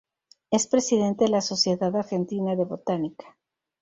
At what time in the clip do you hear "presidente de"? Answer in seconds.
0.65-1.29